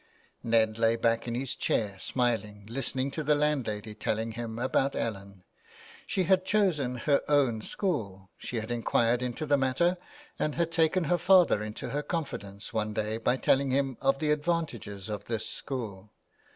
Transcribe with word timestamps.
Ned 0.43 0.79
lay 0.79 0.95
back 0.95 1.27
in 1.27 1.35
his 1.35 1.53
chair 1.53 1.99
smiling, 1.99 2.65
listening 2.67 3.11
to 3.11 3.23
the 3.23 3.35
landlady 3.35 3.93
telling 3.93 4.31
him 4.31 4.57
about 4.57 4.95
Ellen. 4.95 5.43
She 6.07 6.23
had 6.23 6.43
chosen 6.43 6.95
her 7.05 7.21
own 7.29 7.61
school. 7.61 8.31
She 8.39 8.55
had 8.59 8.71
inquired 8.71 9.21
into 9.21 9.45
the 9.45 9.57
matter, 9.59 9.97
and 10.39 10.55
had 10.55 10.71
taken 10.71 11.03
her 11.03 11.19
father 11.19 11.61
into 11.61 11.89
her 11.91 12.01
confidence 12.01 12.73
one 12.73 12.95
day 12.95 13.17
by 13.17 13.37
telling 13.37 13.69
him 13.69 13.95
of 14.01 14.17
the 14.17 14.31
advantages 14.31 15.07
of 15.07 15.25
this 15.25 15.47
school. 15.47 16.09